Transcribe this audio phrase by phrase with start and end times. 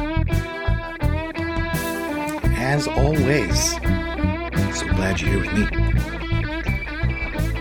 [2.56, 3.72] As always,
[4.74, 5.66] so glad you're here with me.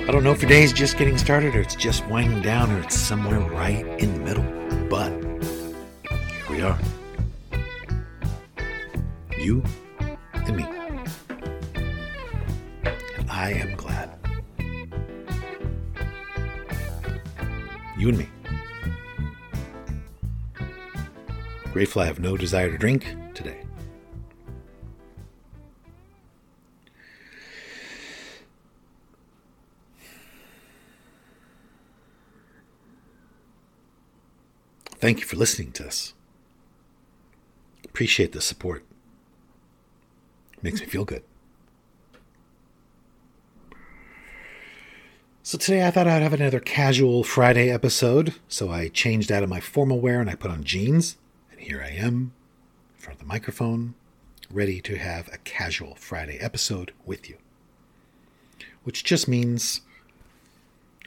[0.07, 2.71] I don't know if your day is just getting started or it's just winding down
[2.71, 4.43] or it's somewhere right in the middle,
[4.87, 5.09] but
[6.03, 6.77] here we are.
[9.39, 9.63] You
[10.33, 10.63] and me.
[13.31, 14.11] I am glad.
[17.97, 18.29] You and me.
[21.73, 23.15] Grateful I have no desire to drink
[35.05, 36.15] Thank you for listening to us.
[37.83, 38.83] Appreciate the support.
[40.63, 41.21] Makes me feel good.
[45.43, 49.49] So today I thought I'd have another casual Friday episode, so I changed out of
[49.49, 51.17] my formal wear and I put on jeans,
[51.51, 52.33] and here I am
[52.95, 53.93] in front of the microphone,
[54.49, 57.37] ready to have a casual Friday episode with you.
[58.83, 59.81] Which just means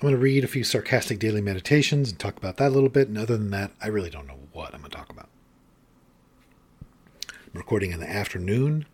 [0.01, 2.89] I'm going to read a few sarcastic daily meditations and talk about that a little
[2.89, 5.29] bit, and other than that, I really don't know what I'm going to talk about.
[7.29, 8.87] I'm recording in the afternoon,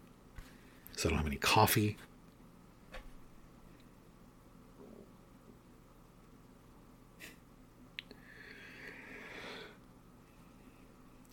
[0.97, 1.99] so I don't have any coffee.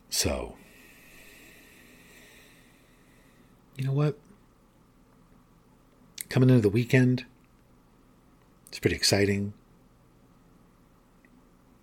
[0.09, 0.58] So,
[3.78, 4.20] you know what?
[6.28, 7.24] Coming into the weekend,
[8.68, 9.53] it's pretty exciting.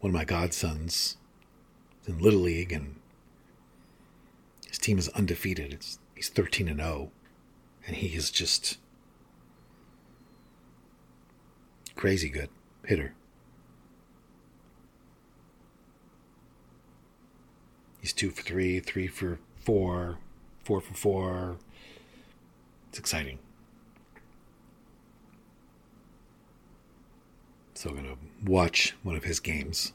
[0.00, 1.16] One of my godsons
[2.02, 2.96] is in Little League, and
[4.68, 5.72] his team is undefeated.
[5.72, 7.10] It's, he's 13 and 0,
[7.86, 8.78] and he is just
[11.96, 12.48] crazy good
[12.84, 13.14] hitter.
[18.00, 20.18] He's two for three, three for four,
[20.62, 21.56] four for four.
[22.88, 23.40] It's exciting.
[27.78, 29.92] So I'm going to watch one of his games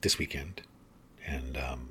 [0.00, 0.62] this weekend
[1.26, 1.90] and um,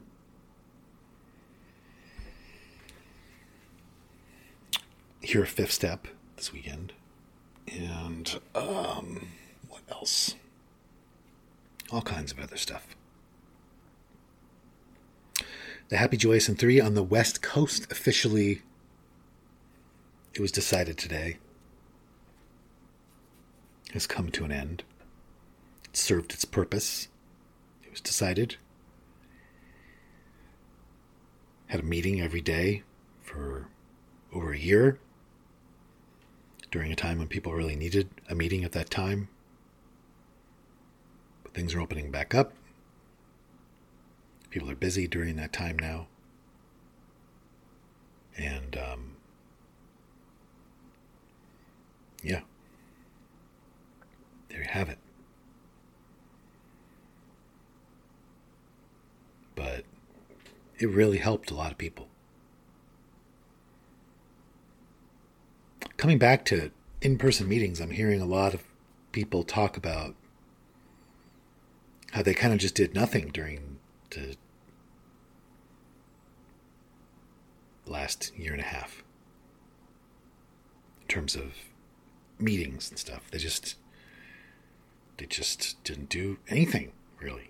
[5.22, 6.08] hear a fifth step
[6.38, 6.92] this weekend.
[7.72, 9.28] And um,
[9.70, 10.34] what else?
[11.92, 12.96] All kinds of other stuff.
[15.90, 18.64] The Happy Joyous and 3 on the West Coast officially,
[20.34, 21.38] it was decided today,
[23.94, 24.84] has come to an end.
[25.86, 27.08] It served its purpose.
[27.84, 28.56] It was decided.
[31.68, 32.84] Had a meeting every day
[33.22, 33.68] for
[34.34, 35.00] over a year
[36.72, 39.28] during a time when people really needed a meeting at that time.
[41.44, 42.54] But things are opening back up.
[44.50, 46.08] People are busy during that time now.
[48.38, 49.16] And, um,
[52.24, 52.42] yeah.
[54.52, 54.98] There you have it.
[59.56, 59.86] But
[60.78, 62.08] it really helped a lot of people.
[65.96, 66.72] Coming back to
[67.02, 68.64] in person meetings, I'm hearing a lot of
[69.12, 70.16] people talk about
[72.12, 73.78] how they kind of just did nothing during
[74.10, 74.36] the
[77.86, 79.04] last year and a half
[81.02, 81.54] in terms of
[82.38, 83.30] meetings and stuff.
[83.32, 83.76] They just
[85.18, 87.50] they just didn't do anything really.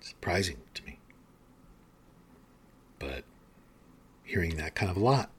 [0.00, 0.98] Surprising to me.
[2.98, 3.24] But
[4.24, 5.30] hearing that kind of a lot.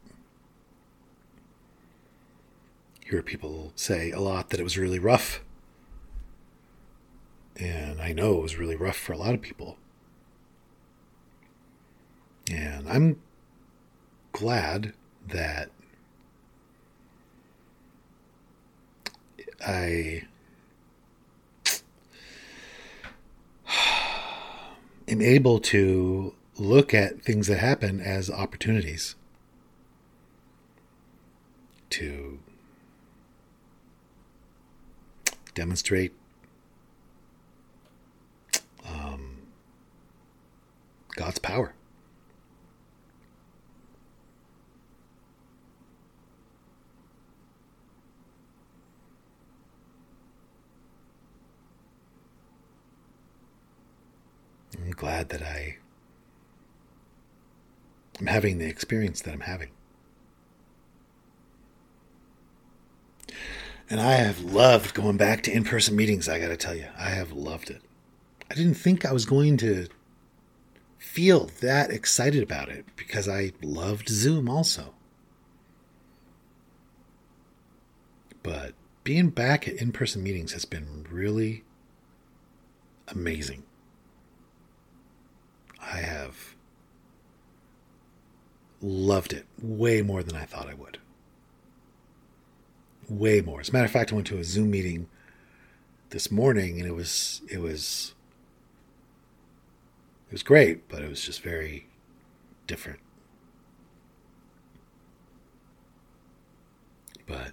[3.05, 5.41] Hear people say a lot that it was really rough
[7.61, 9.77] And I know it was really rough for a lot of people.
[12.51, 13.21] And I'm
[14.31, 14.93] glad
[15.27, 15.69] that
[19.65, 20.23] I
[25.21, 29.15] able to look at things that happen as opportunities
[31.89, 32.39] to
[35.53, 36.13] demonstrate
[38.85, 39.37] um,
[41.15, 41.73] God's power.
[54.83, 55.77] I'm glad that I
[58.19, 59.71] am having the experience that I'm having.
[63.89, 66.85] And I have loved going back to in person meetings, I got to tell you.
[66.99, 67.81] I have loved it.
[68.51, 69.87] I didn't think I was going to
[70.99, 74.93] feel that excited about it because I loved Zoom also.
[78.43, 81.63] But being back at in person meetings has been really
[83.07, 83.63] amazing.
[85.81, 86.55] I have
[88.81, 90.97] loved it way more than I thought I would.
[93.09, 93.59] Way more.
[93.59, 95.07] As a matter of fact, I went to a Zoom meeting
[96.09, 98.13] this morning and it was it was
[100.29, 101.87] it was great, but it was just very
[102.67, 102.99] different.
[107.27, 107.51] But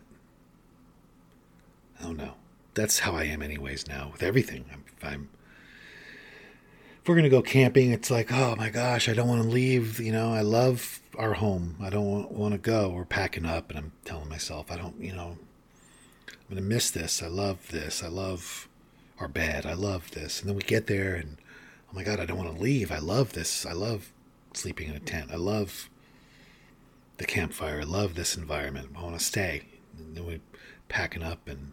[1.99, 2.35] I don't know.
[2.75, 3.89] That's how I am, anyways.
[3.89, 5.29] Now with everything, I'm, I'm
[7.09, 9.99] we're gonna go camping, it's like, oh my gosh, I don't want to leave.
[9.99, 11.77] You know, I love our home.
[11.81, 12.91] I don't want to go.
[12.91, 15.01] We're packing up, and I'm telling myself, I don't.
[15.01, 15.39] You know,
[16.29, 17.23] I'm gonna miss this.
[17.23, 18.03] I love this.
[18.03, 18.69] I love
[19.19, 19.67] our bed.
[19.67, 20.41] I love this.
[20.41, 21.39] And then we get there, and
[21.91, 22.93] oh my god, I don't want to leave.
[22.93, 23.65] I love this.
[23.65, 24.13] I love
[24.53, 25.31] sleeping in a tent.
[25.33, 25.89] I love
[27.17, 27.81] the campfire.
[27.81, 28.91] I love this environment.
[28.97, 29.63] I want to stay.
[29.99, 30.41] And then we
[30.89, 31.73] packing up and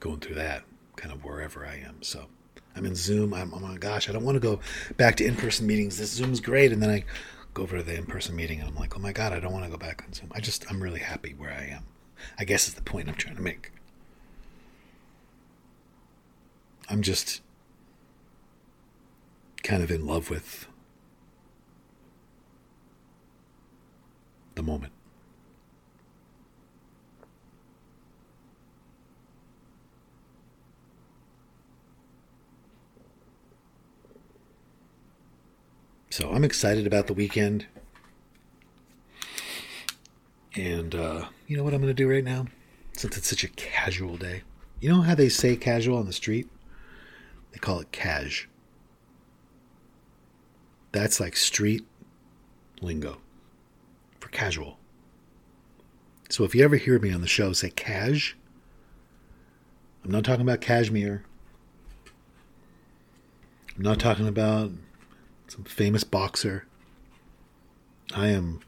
[0.00, 0.64] going through that
[0.96, 2.02] kind of wherever I am.
[2.02, 2.26] So
[2.74, 3.34] I'm in Zoom.
[3.34, 4.60] I'm, oh my gosh, I don't want to go
[4.96, 5.98] back to in person meetings.
[5.98, 6.72] This Zoom's great.
[6.72, 7.04] And then I
[7.54, 9.52] go over to the in person meeting and I'm like, oh my God, I don't
[9.52, 10.30] want to go back on Zoom.
[10.34, 11.84] I just, I'm really happy where I am.
[12.38, 13.72] I guess is the point I'm trying to make.
[16.88, 17.40] I'm just
[19.62, 20.66] kind of in love with
[24.54, 24.92] the moment.
[36.12, 37.64] So I'm excited about the weekend.
[40.54, 42.48] And uh, you know what I'm going to do right now?
[42.92, 44.42] Since it's such a casual day.
[44.78, 46.50] You know how they say casual on the street?
[47.52, 48.46] They call it cash.
[50.92, 51.86] That's like street
[52.82, 53.16] lingo
[54.20, 54.76] for casual.
[56.28, 58.36] So if you ever hear me on the show say cash,
[60.04, 61.24] I'm not talking about cashmere.
[63.78, 64.72] I'm not talking about
[65.52, 66.64] some famous boxer.
[68.14, 68.60] I am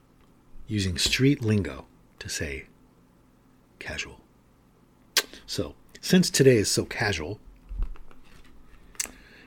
[0.66, 1.86] using street lingo
[2.19, 2.66] to say
[3.78, 4.20] casual.
[5.46, 7.40] So, since today is so casual,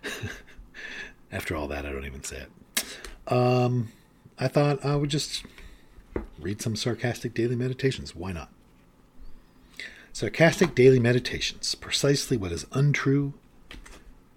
[1.32, 3.32] after all that, I don't even say it.
[3.32, 3.89] Um,
[4.39, 5.46] I thought I would just
[6.39, 8.15] read some sarcastic daily meditations.
[8.15, 8.50] Why not?
[10.12, 13.36] Sarcastic daily meditations, precisely what is untrue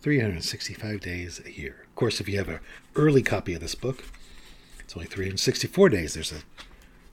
[0.02, 1.84] 365 days a year.
[1.88, 2.60] Of course, if you have an
[2.96, 4.04] early copy of this book,
[4.80, 6.14] it's only 364 days.
[6.14, 6.42] There's an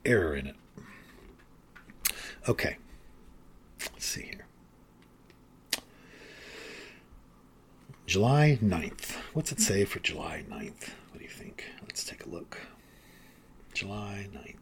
[0.04, 0.56] error in it.
[2.48, 2.76] Okay.
[3.92, 4.46] Let's see here.
[8.06, 9.12] July 9th.
[9.34, 10.88] What's it say for July 9th?
[11.10, 11.64] What do you think?
[11.82, 12.58] Let's take a look.
[13.74, 14.54] July 9th.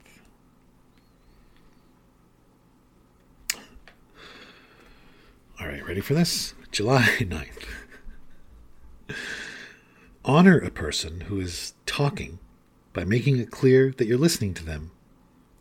[5.61, 6.55] All right, ready for this?
[6.73, 7.65] July 9th.
[10.29, 12.41] Honor a person who is talking
[12.93, 14.91] by making it clear that you're listening to them,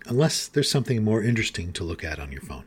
[0.07, 2.63] unless there's something more interesting to look at on your phone.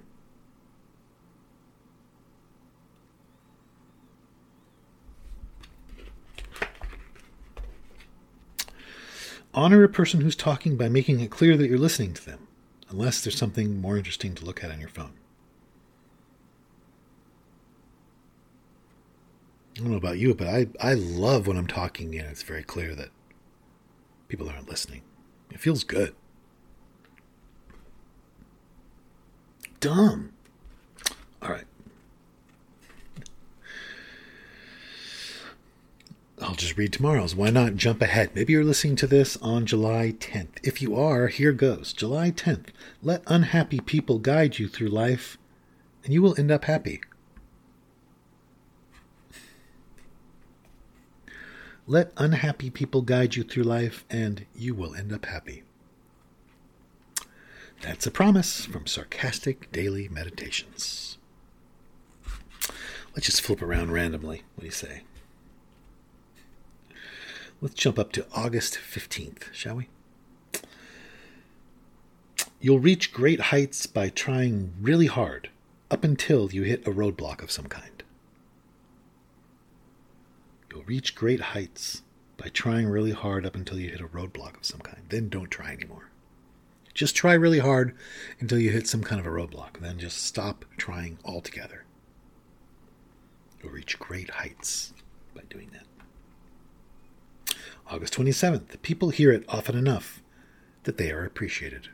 [9.53, 12.47] Honor a person who's talking by making it clear that you're listening to them,
[12.89, 15.15] unless there's something more interesting to look at on your phone.
[19.79, 22.65] I don't know about you, but I, I love when I'm talking and it's very
[22.65, 23.11] clear that
[24.27, 25.03] people aren't listening.
[25.53, 26.17] It feels good.
[29.79, 30.33] Dumb.
[31.41, 31.65] All right.
[36.43, 37.37] I'll just read tomorrow's.
[37.37, 38.31] Why not jump ahead?
[38.35, 40.59] Maybe you're listening to this on July 10th.
[40.65, 41.93] If you are, here goes.
[41.93, 42.71] July 10th.
[43.01, 45.39] Let unhappy people guide you through life,
[46.03, 47.01] and you will end up happy.
[51.91, 55.63] Let unhappy people guide you through life, and you will end up happy.
[57.81, 61.17] That's a promise from Sarcastic Daily Meditations.
[63.15, 64.43] Let's just flip around randomly.
[64.55, 65.05] What do you say?
[67.63, 69.89] Let's jump up to August 15th, shall we?
[72.61, 75.49] You'll reach great heights by trying really hard
[75.91, 77.98] up until you hit a roadblock of some kind.
[80.71, 82.03] You'll reach great heights
[82.37, 85.03] by trying really hard up until you hit a roadblock of some kind.
[85.09, 86.11] Then don't try anymore.
[86.95, 87.95] Just try really hard
[88.41, 89.81] until you hit some kind of a roadblock.
[89.81, 91.85] Then just stop trying altogether.
[93.63, 94.93] You'll reach great heights
[95.35, 97.57] by doing that.
[97.91, 98.83] August 27th.
[98.83, 100.23] People hear it often enough
[100.85, 101.89] that they are appreciated.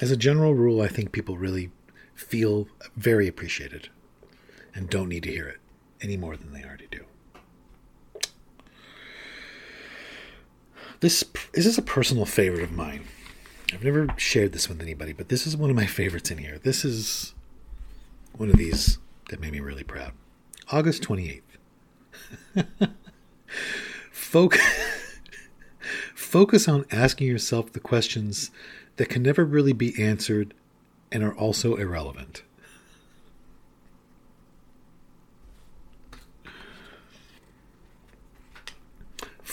[0.00, 1.70] As a general rule, I think people really
[2.14, 3.88] feel very appreciated
[4.80, 5.58] and don't need to hear it
[6.00, 7.04] any more than they already do.
[11.00, 13.04] This is this is a personal favorite of mine.
[13.74, 16.58] I've never shared this with anybody, but this is one of my favorites in here.
[16.58, 17.34] This is
[18.32, 20.12] one of these that made me really proud.
[20.72, 21.42] August 28th.
[24.10, 25.18] Focus,
[26.14, 28.50] focus on asking yourself the questions
[28.96, 30.54] that can never really be answered
[31.10, 32.44] and are also irrelevant.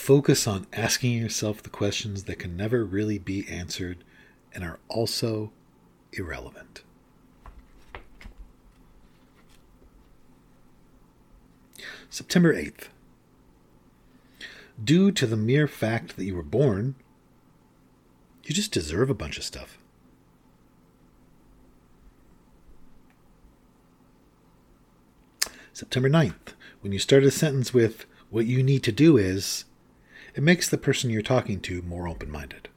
[0.07, 4.05] Focus on asking yourself the questions that can never really be answered
[4.53, 5.51] and are also
[6.13, 6.81] irrelevant.
[12.09, 12.87] September 8th.
[14.81, 16.95] Due to the mere fact that you were born,
[18.45, 19.77] you just deserve a bunch of stuff.
[25.73, 26.53] September 9th.
[26.79, 29.65] When you start a sentence with, what you need to do is,
[30.37, 32.69] it makes the person you're talking to more open minded.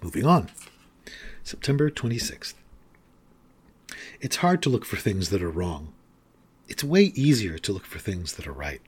[0.00, 0.48] Moving on.
[1.44, 2.54] September 26th.
[4.22, 5.92] It's hard to look for things that are wrong.
[6.68, 8.80] It's way easier to look for things that are right.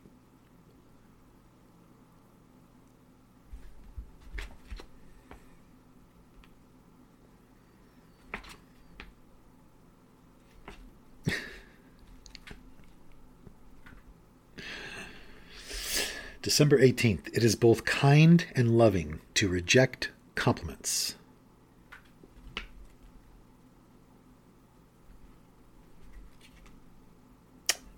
[16.48, 17.28] December 18th.
[17.34, 21.14] It is both kind and loving to reject compliments.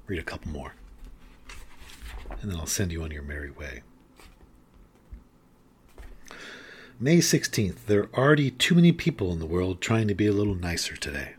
[0.09, 0.75] read a couple more.
[2.42, 3.83] And then I'll send you on your merry way.
[6.99, 7.87] May 16th.
[7.87, 10.97] There are already too many people in the world trying to be a little nicer
[10.97, 11.35] today.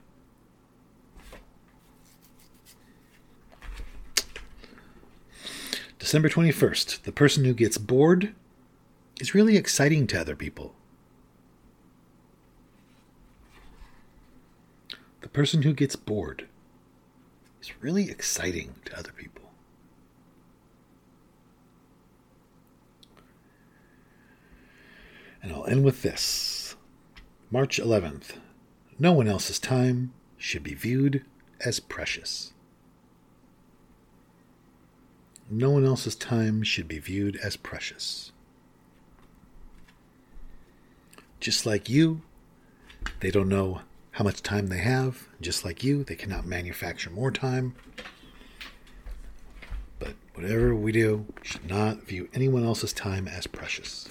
[6.12, 7.04] December 21st.
[7.04, 8.36] The person who gets bored
[9.22, 10.76] is really exciting to other people.
[15.22, 16.50] The person who gets bored
[17.62, 19.54] is really exciting to other people.
[25.42, 26.76] And I'll end with this
[27.50, 28.34] March 11th.
[29.00, 31.24] No one else's time should be viewed
[31.62, 32.52] as precious.
[35.54, 38.32] No one else's time should be viewed as precious.
[41.42, 42.22] Just like you,
[43.20, 43.82] they don't know
[44.12, 45.28] how much time they have.
[45.42, 47.76] Just like you, they cannot manufacture more time.
[50.00, 54.08] But whatever we do, should not view anyone else's time as precious.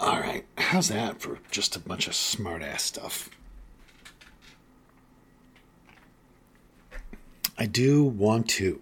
[0.00, 3.28] All right, how's that for just a bunch of smart ass stuff?
[7.68, 8.80] Do want to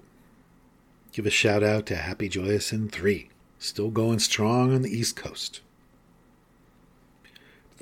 [1.12, 3.28] give a shout out to Happy Joyous in 3,
[3.58, 5.60] still going strong on the East Coast.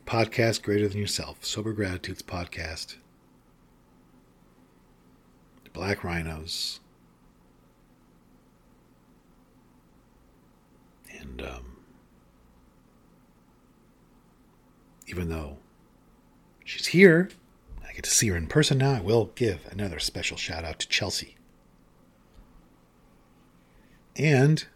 [0.06, 2.96] Podcast greater than yourself, Sober Gratitudes podcast,
[5.64, 6.80] the Black Rhinos,
[11.18, 11.78] and um,
[15.06, 15.56] even though
[16.64, 17.30] she's here,
[17.94, 18.92] get to see her in person now.
[18.92, 21.36] I will give another special shout out to Chelsea.
[24.16, 24.66] And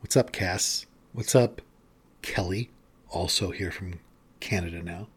[0.00, 0.86] what's up, Cass?
[1.12, 1.62] What's up,
[2.22, 2.70] Kelly?
[3.12, 4.00] also here from
[4.40, 5.08] Canada now.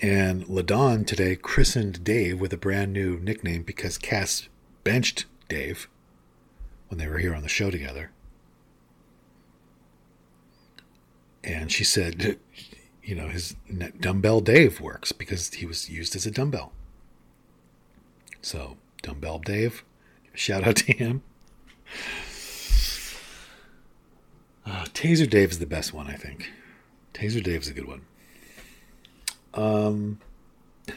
[0.00, 4.48] And Ladon today christened Dave with a brand new nickname because Cass
[4.82, 5.88] benched Dave
[6.88, 8.10] when they were here on the show together.
[11.42, 12.38] And she said,
[13.04, 13.54] you know, his
[14.00, 16.72] dumbbell Dave works because he was used as a dumbbell.
[18.40, 19.84] So, dumbbell Dave,
[20.34, 21.22] shout out to him.
[24.66, 26.50] Uh, Taser Dave is the best one, I think.
[27.12, 28.02] Taser Dave's a good one.
[29.52, 30.20] Um,
[30.88, 30.92] I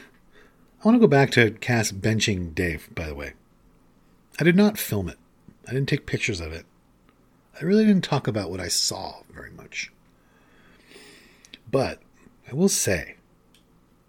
[0.84, 3.34] want to go back to Cass benching Dave, by the way.
[4.40, 5.18] I did not film it.
[5.66, 6.64] I didn't take pictures of it.
[7.60, 9.92] I really didn't talk about what I saw very much.
[11.70, 12.00] But
[12.50, 13.16] I will say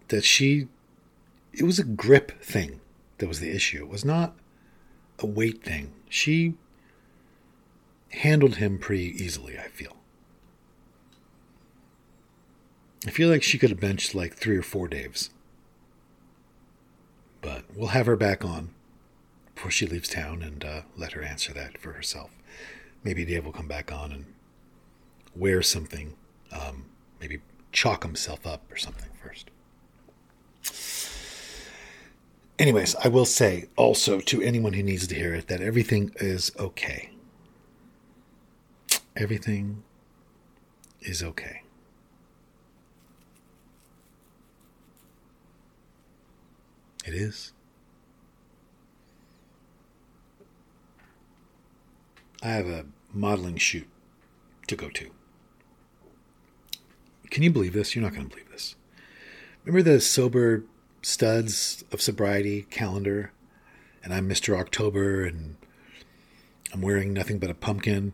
[0.08, 0.68] that she,
[1.52, 2.80] it was a grip thing
[3.18, 3.82] that was the issue.
[3.82, 4.34] It was not
[5.18, 5.92] a weight thing.
[6.08, 6.54] She
[8.10, 9.96] handled him pretty easily, I feel.
[13.06, 15.30] I feel like she could have benched like three or four Daves.
[17.40, 18.70] But we'll have her back on
[19.54, 22.30] before she leaves town and uh, let her answer that for herself.
[23.02, 24.26] Maybe Dave will come back on and
[25.34, 26.14] wear something,
[26.52, 26.86] um,
[27.20, 27.40] maybe
[27.72, 29.50] chalk himself up or something first.
[32.58, 36.52] Anyways, I will say also to anyone who needs to hear it that everything is
[36.58, 37.10] okay.
[39.16, 39.82] Everything
[41.00, 41.62] is okay.
[47.06, 47.52] It is.
[52.42, 53.88] I have a modeling shoot
[54.66, 55.10] to go to.
[57.30, 57.94] Can you believe this?
[57.94, 58.74] You're not going to believe this.
[59.64, 60.64] Remember the sober
[61.02, 63.32] studs of sobriety calendar?
[64.02, 64.58] And I'm Mr.
[64.58, 65.56] October and
[66.72, 68.12] I'm wearing nothing but a pumpkin.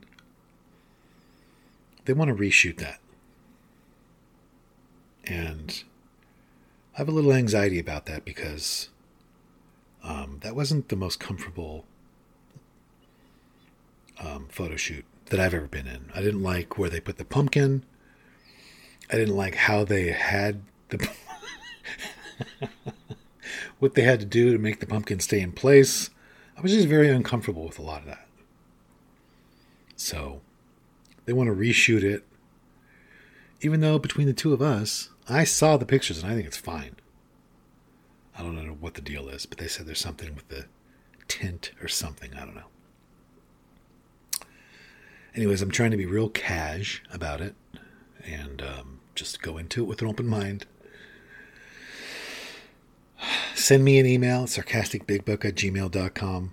[2.05, 3.01] They want to reshoot that.
[5.25, 5.83] And
[6.95, 8.91] I have a little anxiety about that because
[10.05, 11.85] um, that wasn't the most comfortable
[14.19, 16.11] um, photo shoot that I've ever been in.
[16.15, 17.85] I didn't like where they put the pumpkin.
[19.11, 21.09] I didn't like how they had the
[23.79, 26.11] what they had to do to make the pumpkin stay in place.
[26.57, 28.27] I was just very uncomfortable with a lot of that.
[29.95, 30.41] So
[31.25, 32.25] they want to reshoot it.
[33.61, 36.57] Even though between the two of us, I saw the pictures and I think it's
[36.57, 36.97] fine.
[38.39, 40.67] I don't know what the deal is, but they said there's something with the
[41.27, 42.35] tint or something.
[42.35, 44.41] I don't know.
[45.35, 47.55] Anyways, I'm trying to be real cash about it
[48.25, 50.67] and um, just go into it with an open mind.
[53.55, 56.53] Send me an email, sarcasticbigbook at gmail.com.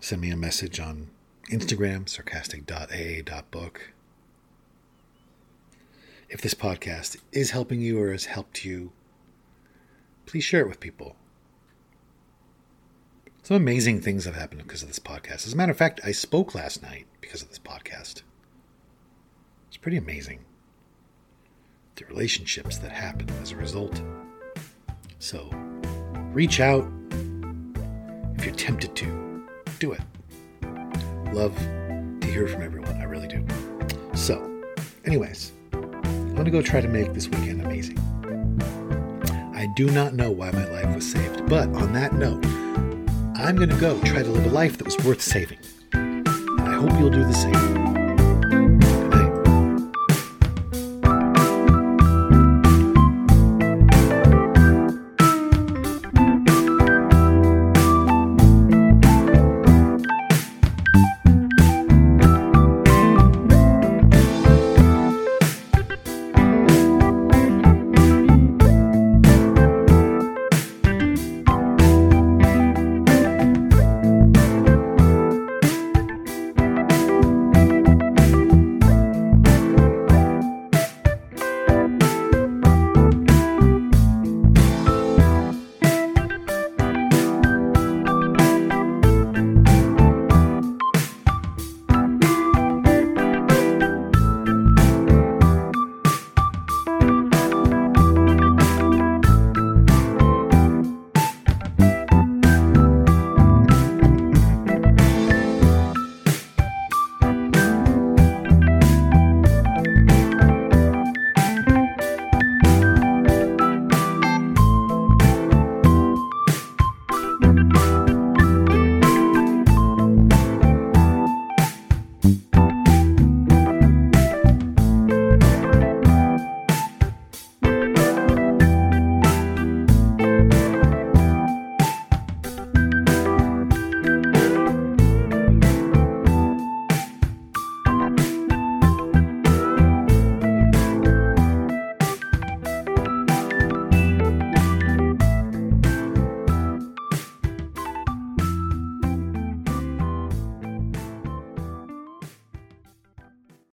[0.00, 1.10] Send me a message on
[1.50, 3.92] Instagram, sarcastic.aa.book.
[6.28, 8.92] If this podcast is helping you or has helped you,
[10.26, 11.16] please share it with people.
[13.42, 15.46] Some amazing things have happened because of this podcast.
[15.46, 18.22] As a matter of fact, I spoke last night because of this podcast.
[19.70, 20.40] It's pretty amazing.
[21.94, 24.02] The relationships that happen as a result.
[25.20, 25.48] So,
[26.32, 26.90] reach out
[28.36, 29.46] if you're tempted to.
[29.78, 30.00] Do it.
[31.32, 31.56] Love
[32.20, 32.96] to hear from everyone.
[32.96, 33.46] I really do.
[34.16, 34.60] So,
[35.04, 37.98] anyways, I'm going to go try to make this weekend amazing.
[39.54, 42.44] I do not know why my life was saved, but on that note,
[43.36, 45.60] I'm going to go try to live a life that was worth saving.
[45.92, 46.28] And
[46.60, 47.89] I hope you'll do the same.